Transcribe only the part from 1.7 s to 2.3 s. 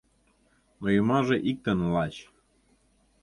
лач